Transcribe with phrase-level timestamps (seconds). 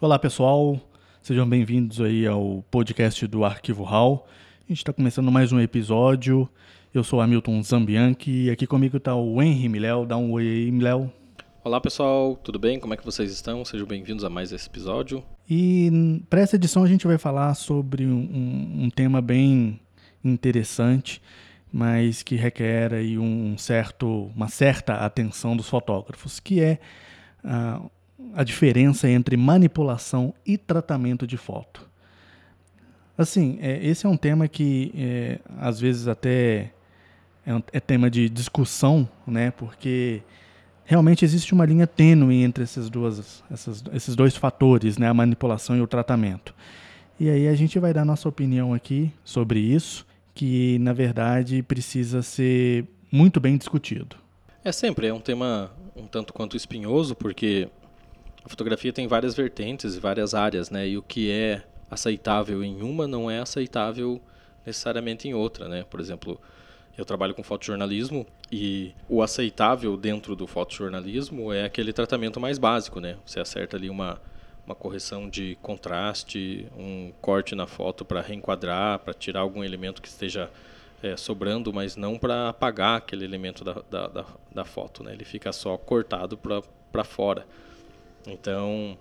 [0.00, 0.80] Olá pessoal,
[1.22, 4.26] sejam bem-vindos aí ao podcast do Arquivo Hall.
[4.66, 6.48] A gente está começando mais um episódio.
[6.92, 10.04] Eu sou Hamilton Zambianchi e aqui comigo está o Henry Miléo.
[10.04, 11.12] Dá um oi aí, Miléo.
[11.62, 12.80] Olá pessoal, tudo bem?
[12.80, 13.64] Como é que vocês estão?
[13.64, 15.22] Sejam bem-vindos a mais esse episódio.
[15.48, 19.80] E para essa edição a gente vai falar sobre um, um tema bem
[20.24, 21.22] interessante,
[21.76, 26.78] mas que requer aí um certo, uma certa atenção dos fotógrafos, que é
[27.44, 27.90] uh,
[28.32, 31.90] a diferença entre manipulação e tratamento de foto.
[33.18, 36.70] Assim, é, esse é um tema que é, às vezes até
[37.44, 39.50] é, é, tema de discussão, né?
[39.50, 40.22] Porque
[40.84, 45.08] realmente existe uma linha tênue entre essas duas, essas, esses dois fatores, né?
[45.08, 46.54] A manipulação e o tratamento.
[47.18, 52.22] E aí a gente vai dar nossa opinião aqui sobre isso, que na verdade precisa
[52.22, 54.16] ser muito bem discutido.
[54.64, 57.68] É sempre, é um tema um tanto quanto espinhoso, porque
[58.44, 60.88] a fotografia tem várias vertentes e várias áreas, né?
[60.88, 64.20] E o que é aceitável em uma não é aceitável
[64.66, 65.84] necessariamente em outra, né?
[65.88, 66.40] Por exemplo,
[66.96, 73.00] eu trabalho com fotojornalismo e o aceitável dentro do fotojornalismo é aquele tratamento mais básico,
[73.00, 73.16] né?
[73.24, 74.20] Você acerta ali uma
[74.66, 80.08] uma correção de contraste, um corte na foto para reenquadrar, para tirar algum elemento que
[80.08, 80.50] esteja
[81.02, 85.12] é, sobrando, mas não para apagar aquele elemento da, da, da, da, foto, né?
[85.12, 86.38] Ele fica só cortado
[86.90, 87.46] para fora.
[88.26, 88.96] Então,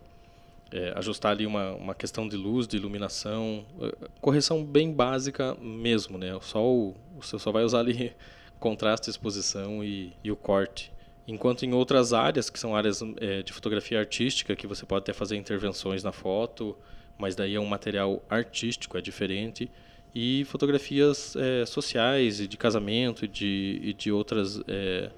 [0.69, 6.17] é, ajustar ali uma, uma questão de luz, de iluminação, é, correção bem básica mesmo,
[6.17, 6.38] né?
[6.41, 8.14] Só o, você só vai usar ali
[8.59, 10.92] contraste, exposição e, e o corte.
[11.27, 15.13] Enquanto em outras áreas, que são áreas é, de fotografia artística, que você pode até
[15.13, 16.75] fazer intervenções na foto,
[17.17, 19.69] mas daí é um material artístico, é diferente.
[20.13, 25.09] E fotografias é, sociais, e de casamento, e de, e de outras é,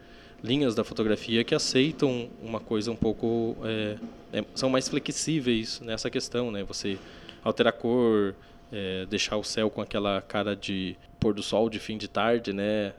[0.44, 3.98] linhas da fotografia que aceitam uma coisa um pouco é,
[4.32, 6.64] é, são mais flexíveis nessa questão, né?
[6.64, 7.00] Você
[7.44, 8.36] alterar a cor,
[8.72, 12.54] é, deixar o céu com aquela cara de pôr do sol de fim de tarde,
[12.54, 12.94] né?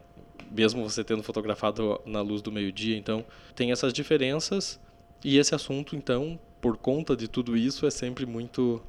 [0.51, 3.25] Mesmo você tendo fotografado na luz do meio-dia, então
[3.55, 4.81] tem essas diferenças
[5.25, 8.83] e esse assunto, então, por conta de tudo isso, é sempre muito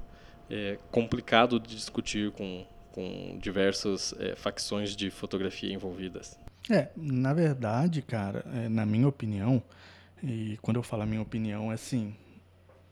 [0.49, 2.65] é, complicado de discutir com
[2.97, 6.35] com diversas é, facções de fotografia envolvidas.
[6.67, 9.61] É, na verdade, cara, é, na minha opinião,
[10.23, 12.15] e quando eu falo a minha opinião, é assim,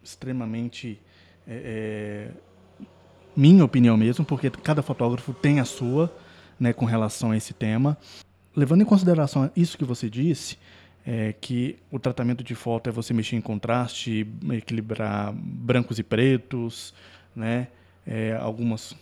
[0.04, 1.02] extremamente
[1.48, 2.86] é, é,
[3.36, 6.16] minha opinião mesmo, porque cada fotógrafo tem a sua,
[6.60, 7.98] né, com relação a esse tema.
[8.56, 10.58] Levando em consideração isso que você disse,
[11.06, 16.94] é, que o tratamento de foto é você mexer em contraste, equilibrar brancos e pretos,
[17.36, 17.68] né,
[18.08, 18.96] é, algumas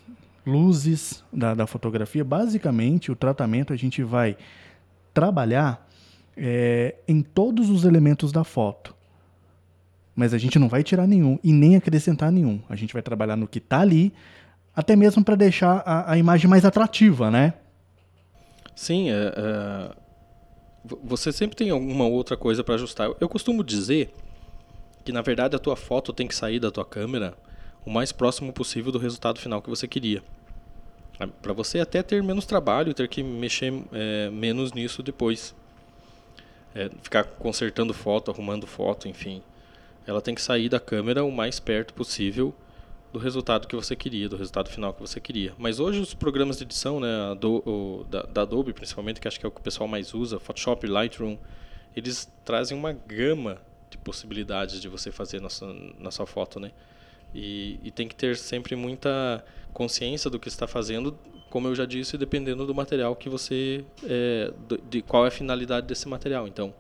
[0.46, 2.24] luzes da, da fotografia.
[2.24, 4.36] Basicamente, o tratamento a gente vai
[5.14, 5.88] trabalhar
[6.36, 8.96] é, em todos os elementos da foto.
[10.16, 12.60] Mas a gente não vai tirar nenhum e nem acrescentar nenhum.
[12.70, 14.14] A gente vai trabalhar no que está ali,
[14.76, 17.54] até mesmo para deixar a, a, imagem mais atrativa, né?
[18.76, 19.92] Sim, é, é,
[21.04, 23.10] você sempre tem alguma outra coisa para ajustar.
[23.20, 24.14] Eu costumo dizer
[25.04, 27.36] que, na verdade, a tua foto tem que sair da tua câmera
[27.86, 30.24] o mais próximo possível do resultado final que você queria.
[31.20, 35.54] Ah, para você até ter menos trabalho, ter que mexer é, menos nisso depois.
[36.74, 39.44] É, ficar consertando foto, arrumando foto, enfim.
[40.08, 42.54] Ela tem que sair da câmera o mais perto possível
[43.14, 45.54] do resultado que você queria, do resultado final que você queria.
[45.56, 47.08] Mas hoje os programas de edição, né,
[47.40, 50.16] do, o, da, da, Adobe principalmente, que acho que é o que o pessoal mais
[50.16, 51.38] usa, Photoshop, Lightroom,
[51.96, 56.72] eles trazem uma gama de possibilidades de você fazer na sua, na sua foto, né?
[57.36, 61.16] E, e tem que ter sempre muita consciência do que está fazendo,
[61.52, 64.52] como eu já disse, dependendo do material que você, é,
[64.90, 66.48] de qual é a finalidade desse material.
[66.48, 66.74] Então,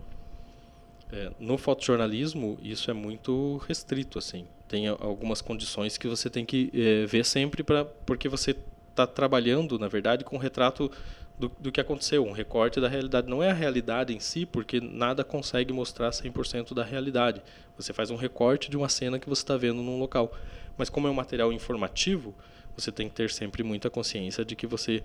[1.12, 4.48] é, no fotojornalismo isso é muito restrito, assim.
[4.74, 8.56] Tem algumas condições que você tem que é, ver sempre para, porque você
[8.90, 10.90] está trabalhando, na verdade, com um retrato
[11.38, 13.30] do, do, que aconteceu, um recorte da realidade.
[13.30, 17.40] Não é a realidade em si, porque nada consegue mostrar 100% da realidade.
[17.78, 20.34] Você faz um recorte de uma cena que você está vendo num local.
[20.76, 22.34] Mas como é um material informativo,
[22.76, 25.04] você tem que ter sempre muita consciência de que você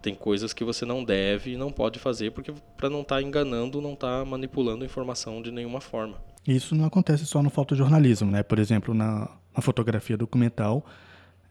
[0.00, 3.22] tem coisas que você não deve e não pode fazer porque para não estar tá
[3.22, 6.16] enganando, não estar tá manipulando informação de nenhuma forma.
[6.48, 8.42] Isso não acontece só no fotojornalismo, né?
[8.42, 10.82] Por exemplo, na, na fotografia documental,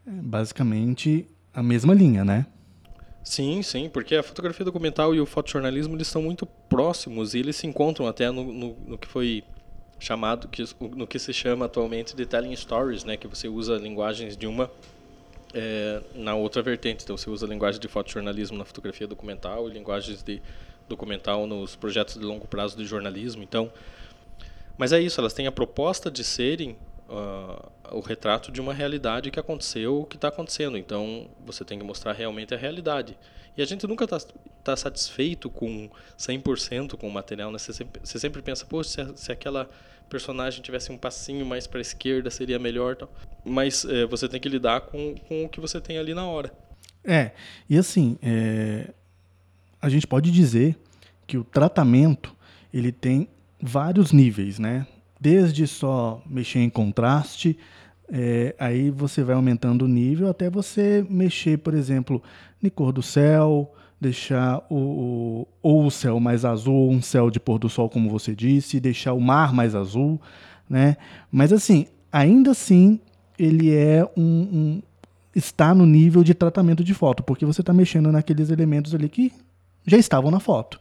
[0.07, 2.47] é basicamente a mesma linha, né?
[3.23, 7.55] Sim, sim, porque a fotografia documental e o fotojornalismo eles são muito próximos e eles
[7.57, 9.43] se encontram até no, no, no, que foi
[9.99, 10.63] chamado, que,
[10.95, 14.71] no que se chama atualmente de telling stories, né, que você usa linguagens de uma
[15.53, 17.03] é, na outra vertente.
[17.03, 20.41] Então, você usa linguagem de fotojornalismo na fotografia documental e linguagens de
[20.89, 23.43] documental nos projetos de longo prazo de jornalismo.
[23.43, 23.71] Então,
[24.77, 26.77] mas é isso, elas têm a proposta de serem
[27.09, 30.77] uh, o retrato de uma realidade que aconteceu, que está acontecendo.
[30.77, 33.17] Então, você tem que mostrar realmente a realidade.
[33.57, 34.19] E a gente nunca está
[34.63, 37.51] tá satisfeito com 100% com o material.
[37.51, 37.57] Né?
[37.57, 39.69] Você, sempre, você sempre pensa, pô, se, se aquela
[40.09, 42.95] personagem tivesse um passinho mais para a esquerda, seria melhor.
[42.95, 43.09] Tal.
[43.43, 46.51] Mas é, você tem que lidar com, com o que você tem ali na hora.
[47.03, 47.31] É,
[47.69, 48.93] e assim, é,
[49.81, 50.77] a gente pode dizer
[51.25, 52.35] que o tratamento
[52.73, 53.29] ele tem
[53.61, 54.85] vários níveis, né?
[55.19, 57.57] Desde só mexer em contraste,
[58.09, 62.21] é, aí você vai aumentando o nível até você mexer, por exemplo,
[62.61, 67.57] em cor do céu, deixar o, ou o céu mais azul, um céu de pôr
[67.57, 70.21] do sol, como você disse, deixar o mar mais azul,
[70.69, 70.97] né?
[71.31, 72.99] Mas assim, ainda assim,
[73.37, 74.81] ele é um, um
[75.35, 79.31] está no nível de tratamento de foto, porque você está mexendo naqueles elementos ali que
[79.85, 80.79] já estavam na foto.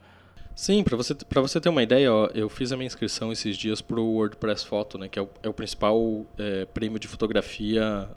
[0.56, 3.82] Sim, para você, você ter uma ideia, ó, eu fiz a minha inscrição esses dias
[3.82, 8.08] para o WordPress Photo, né, que é o, é o principal é, prêmio de fotografia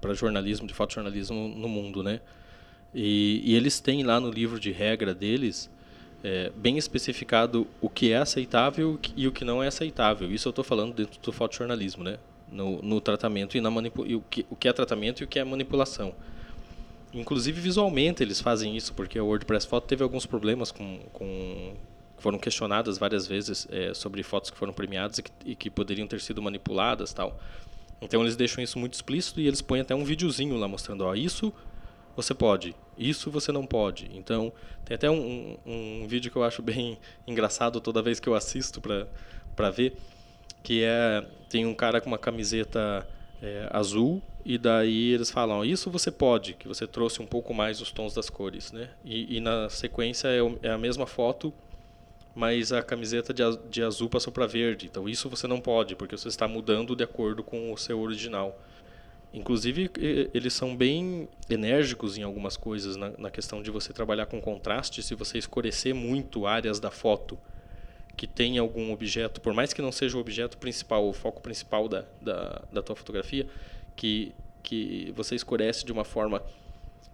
[0.00, 2.02] para jornalismo, de fotojornalismo no mundo.
[2.02, 2.20] Né?
[2.92, 5.70] E, e, eles têm lá no livro de regra deles
[6.24, 10.32] é, bem especificado o que é aceitável e o que não é aceitável.
[10.32, 12.18] Isso eu estou falando dentro do fotojornalismo, né?
[12.50, 15.26] no, no tratamento e, na manipu e o, que, o que é tratamento e o
[15.26, 16.14] que é manipulação.
[17.14, 21.74] Inclusive visualmente eles fazem isso, porque o WordPress Photo teve alguns problemas com, com
[22.18, 26.08] foram questionadas várias vezes é, sobre fotos que foram premiadas e que, e que, poderiam
[26.08, 27.38] ter sido manipuladas tal.
[28.02, 31.14] Então eles deixam isso muito explícito e eles põem até um videozinho lá mostrando, ó,
[31.14, 31.52] isso
[32.16, 34.10] você pode, isso você não pode.
[34.12, 34.52] Então
[34.84, 38.34] tem até um, um, um vídeo que eu acho bem engraçado toda vez que eu
[38.34, 39.96] assisto para ver,
[40.64, 43.06] que é tem um cara com uma camiseta
[43.40, 47.80] é, azul e daí eles falam isso você pode que você trouxe um pouco mais
[47.80, 48.90] os tons das cores né?
[49.04, 51.52] E, e na sequência é, é, a mesma foto
[52.34, 54.86] mas a camiseta de, de azul passou para verde.
[54.86, 58.60] Então isso você não pode porque você está mudando de acordo com o seu original
[59.32, 59.90] inclusive
[60.32, 65.02] eles são bem enérgicos em algumas coisas na, na questão de você trabalhar com contraste
[65.02, 67.38] se você escurecer muito áreas da foto
[68.16, 71.88] que tem algum objeto, por mais que não seja o objeto principal, o foco principal
[71.88, 73.46] da, da, da tua fotografia,
[73.96, 76.42] que, que você escurece de uma forma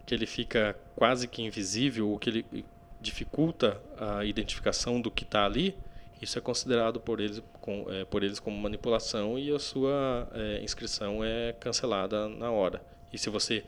[0.07, 2.65] que ele fica quase que invisível, ou que ele
[3.01, 5.77] dificulta a identificação do que está ali,
[6.21, 10.61] isso é considerado por eles, com, é, por eles como manipulação e a sua é,
[10.63, 12.83] inscrição é cancelada na hora.
[13.11, 13.65] E se você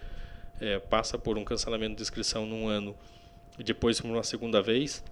[0.60, 2.94] é, passa por um cancelamento de inscrição num ano
[3.58, 5.02] e depois por uma segunda vez,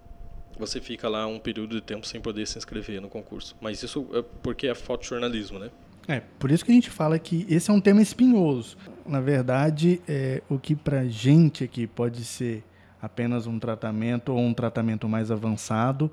[0.58, 3.56] você fica lá um período de tempo sem poder se inscrever no concurso.
[3.61, 5.70] Mas isso é porque é fotojornalismo, né?
[6.08, 8.76] É, por isso que a gente fala que esse é um tema espinhoso.
[9.06, 12.64] Na verdade, é, o que para gente aqui pode ser
[13.00, 16.11] apenas um tratamento ou um tratamento mais avançado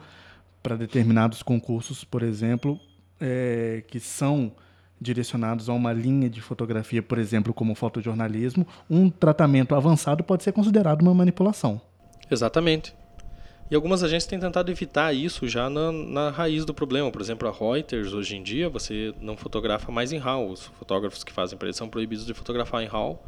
[0.61, 2.79] para determinados concursos, por exemplo,
[3.19, 4.51] é, que são
[4.99, 10.51] direcionados a uma linha de fotografia, por exemplo, como fotojornalismo, um tratamento avançado pode ser
[10.51, 11.79] considerado uma manipulação.
[12.29, 12.95] Exatamente.
[13.69, 17.11] E algumas agências têm tentado evitar isso já na, na, raiz do problema.
[17.11, 20.49] Por exemplo, a Reuters, hoje em dia, você não fotografa mais em RAW.
[20.49, 23.21] Os fotógrafos que fazem para eles são proibidos de fotografar em RAW.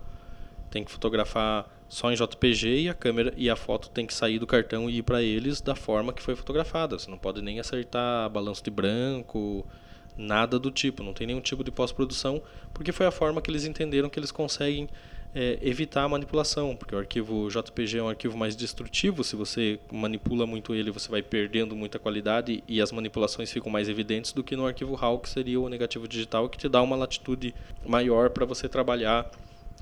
[0.71, 4.39] Tem que fotografar só em JPG e a câmera e a foto tem que sair
[4.39, 6.97] do cartão e ir para eles da forma que foi fotografada.
[6.97, 9.67] Você não pode nem acertar balanço de branco,
[10.15, 11.03] nada do tipo.
[11.03, 12.41] Não tem nenhum tipo de pós-produção,
[12.73, 14.87] porque foi a forma que eles entenderam que eles conseguem
[15.33, 19.79] é, evitar a manipulação, porque o arquivo JPG é um arquivo mais destrutivo, se você
[19.91, 24.43] manipula muito ele, você vai perdendo muita qualidade e as manipulações ficam mais evidentes do
[24.43, 27.53] que no arquivo RAW, que seria o negativo digital, que te dá uma latitude
[27.85, 29.29] maior para você trabalhar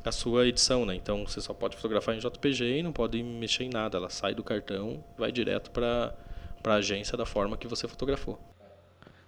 [0.03, 0.95] a sua edição, né?
[0.95, 4.33] Então você só pode fotografar em JPG e não pode mexer em nada, ela sai
[4.33, 6.13] do cartão, vai direto para
[6.63, 8.39] a agência da forma que você fotografou.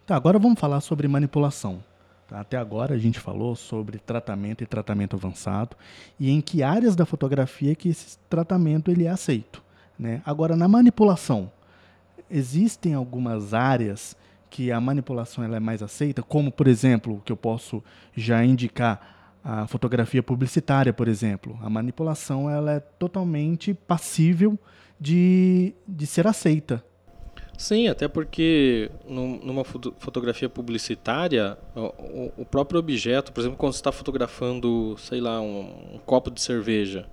[0.06, 1.84] Tá, agora vamos falar sobre manipulação.
[2.31, 5.75] Até agora a gente falou sobre tratamento e tratamento avançado
[6.19, 9.63] e em que áreas da fotografia que esse tratamento ele é aceito.
[9.98, 10.21] Né?
[10.25, 11.51] Agora, na manipulação,
[12.29, 14.15] existem algumas áreas
[14.50, 17.83] que a manipulação ela é mais aceita, como, por exemplo, que eu posso
[18.15, 21.57] já indicar a fotografia publicitária, por exemplo.
[21.62, 24.57] A manipulação ela é totalmente passível
[25.00, 26.83] de, de ser aceita.
[27.60, 31.58] Sim, até porque numa fotografia publicitária,
[32.38, 36.39] o próprio objeto, por exemplo, quando você está fotografando, sei lá, um, um, copo de
[36.39, 37.06] cerveja,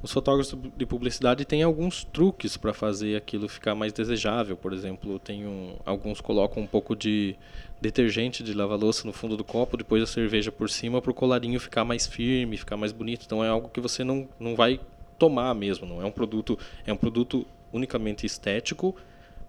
[0.00, 4.56] os fotógrafos de publicidade têm alguns truques para fazer aquilo ficar mais desejável.
[4.56, 7.34] Por exemplo, tem um, alguns colocam um pouco de
[7.80, 11.14] detergente de lavar louça no fundo do copo, depois a cerveja por cima para o
[11.14, 13.24] colarinho ficar mais firme, ficar mais bonito.
[13.26, 14.78] Então é algo que você não, não vai
[15.18, 18.94] tomar mesmo, não é um produto, é um produto unicamente estético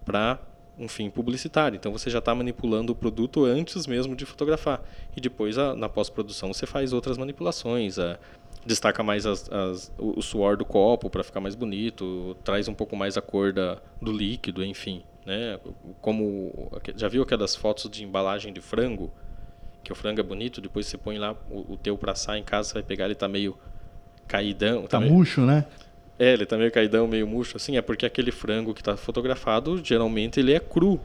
[0.05, 0.39] para
[0.77, 1.75] um fim publicitário.
[1.75, 4.81] Então você já está manipulando o produto antes mesmo de fotografar.
[5.15, 7.97] E depois, a, na pós-produção, você faz outras manipulações.
[7.97, 8.19] A,
[8.65, 12.95] destaca mais as, as, o, suor do copo para ficar mais bonito, traz um pouco
[12.95, 15.03] mais a cor da, do líquido, enfim.
[15.25, 15.59] Né?
[16.01, 19.11] Como já viu aquelas fotos de embalagem de frango,
[19.83, 22.43] que o frango é bonito, depois você põe lá o, o teu para assar em
[22.43, 23.55] casa, você vai pegar ele está meio
[24.27, 25.13] caidão, tá, tá meio...
[25.13, 25.65] murcho, né?
[26.17, 29.81] É, ele tá meio caidão, meio murcho, assim, é porque aquele frango que está fotografado,
[29.83, 30.99] geralmente ele é cru.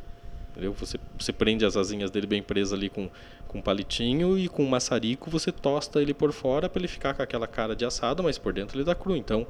[0.51, 0.73] Entendeu?
[0.75, 3.09] Você, você prende as asinhas dele bem presas ali com,
[3.47, 7.23] com palitinho e com um maçarico você tosta ele por fora para ele ficar com
[7.23, 9.17] aquela cara de assado, mas por dentro ele tá cru.
[9.17, 9.47] Então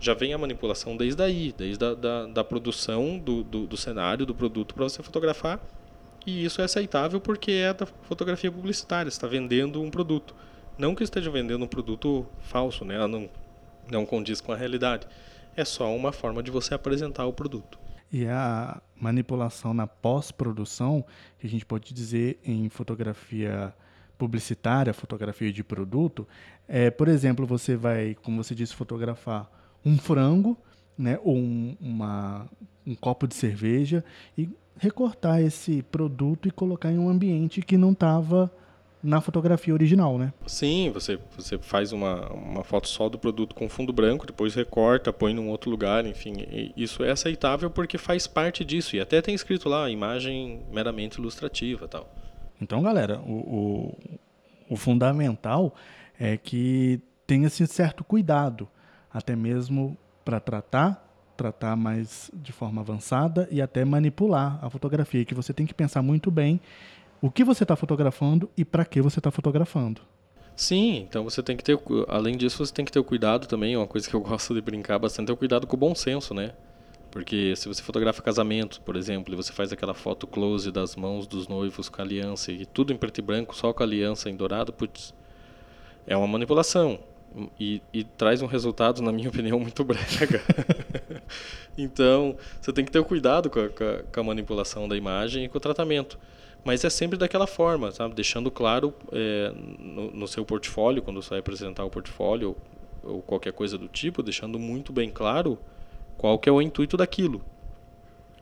[0.00, 4.26] já vem a manipulação desde aí, desde a da, da produção do, do, do cenário,
[4.26, 5.60] do produto para você fotografar.
[6.26, 10.34] E isso é aceitável porque é da fotografia publicitária, está vendendo um produto.
[10.78, 13.06] Não que esteja vendendo um produto falso, né?
[13.06, 13.28] não,
[13.90, 15.06] não condiz com a realidade.
[15.56, 17.78] É só uma forma de você apresentar o produto.
[18.12, 21.04] E a manipulação na pós-produção,
[21.38, 23.74] que a gente pode dizer em fotografia
[24.16, 26.26] publicitária, fotografia de produto,
[26.68, 29.50] é, por exemplo, você vai, como você disse, fotografar
[29.84, 30.56] um frango,
[30.96, 32.48] né, ou um, uma,
[32.86, 34.04] um copo de cerveja
[34.38, 38.50] e recortar esse produto e colocar em um ambiente que não estava
[39.04, 40.32] na fotografia original, né?
[40.46, 45.12] Sim, você, você faz uma, uma foto só do produto com fundo branco, depois recorta,
[45.12, 46.72] põe num outro lugar, enfim.
[46.74, 48.96] Isso é aceitável porque faz parte disso.
[48.96, 52.10] E até tem escrito lá, imagem meramente ilustrativa tal.
[52.58, 53.98] Então, galera, o, o,
[54.70, 55.74] o fundamental
[56.18, 58.66] é que tenha esse certo cuidado,
[59.12, 61.04] até mesmo para tratar
[61.36, 66.00] tratar mais de forma avançada e até manipular a fotografia, que você tem que pensar
[66.00, 66.60] muito bem
[67.24, 70.02] o que você está fotografando e para que você está fotografando.
[70.54, 73.74] Sim, então você tem que ter, além disso, você tem que ter o cuidado também,
[73.74, 76.34] uma coisa que eu gosto de brincar bastante é o cuidado com o bom senso,
[76.34, 76.52] né?
[77.10, 81.26] Porque se você fotografa casamento, por exemplo, e você faz aquela foto close das mãos
[81.26, 84.36] dos noivos com aliança e tudo em preto e branco, só com a aliança em
[84.36, 85.14] dourado, putz,
[86.06, 86.98] é uma manipulação.
[87.58, 90.42] E, e, traz um resultado, na minha opinião, muito brega.
[91.78, 95.56] então, você tem que ter cuidado com a, com a, manipulação da imagem e com
[95.56, 96.18] o tratamento
[96.64, 98.14] mas é sempre daquela forma, sabe?
[98.14, 102.56] Deixando claro é, no, no, seu portfólio, quando você vai apresentar o portfólio
[103.02, 105.58] ou, ou, qualquer coisa do tipo, deixando muito bem claro
[106.16, 107.44] qual que é o intuito daquilo.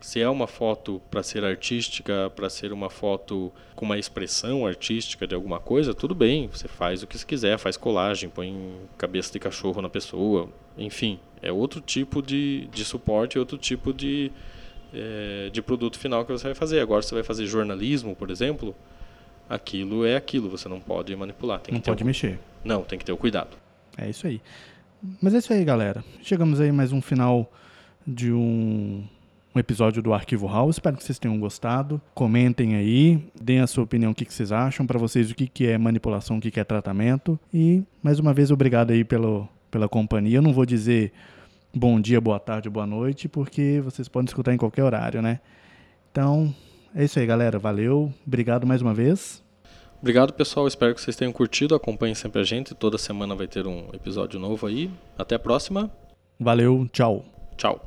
[0.01, 5.27] Se é uma foto para ser artística, para ser uma foto com uma expressão artística
[5.27, 9.33] de alguma coisa, tudo bem, você faz o que você quiser, faz colagem, põe cabeça
[9.33, 14.33] de cachorro na pessoa, enfim, é outro tipo de, de suporte, outro tipo de,
[14.93, 16.81] é, de produto final que você vai fazer.
[16.81, 18.75] Agora, você vai fazer jornalismo, por exemplo,
[19.49, 21.61] aquilo é aquilo, você não pode manipular.
[21.71, 22.39] não pode mexer.
[22.65, 23.57] Não, tem que ter o cuidado.
[23.97, 24.41] É isso aí.
[25.21, 26.05] Mas é isso aí, galera.
[26.23, 27.53] Chegamos aí mais um final
[28.07, 29.05] de um,
[29.55, 30.77] um episódio do Arquivo House.
[30.77, 32.01] Espero que vocês tenham gostado.
[32.15, 35.47] Comentem aí, deem a sua opinião, o que, que vocês acham, para vocês o que,
[35.47, 37.39] que é manipulação, o que, que é tratamento.
[37.53, 40.39] E, mais uma vez, obrigado aí pelo, pela companhia.
[40.39, 41.13] Eu não vou dizer
[41.75, 45.41] bom dia, boa tarde, boa noite, porque vocês podem escutar em qualquer horário, né?
[46.11, 46.55] Então,
[46.95, 47.59] é isso aí, galera.
[47.59, 48.13] Valeu.
[48.27, 49.43] Obrigado mais uma vez.
[50.01, 50.67] Obrigado, pessoal.
[50.67, 51.75] Espero que vocês tenham curtido.
[51.75, 52.75] Acompanhem sempre a gente.
[52.75, 54.91] Toda semana vai ter um episódio novo aí.
[55.17, 55.91] Até a próxima.
[56.39, 56.89] Valeu.
[56.93, 57.25] Tchau.
[57.57, 57.81] Tchau.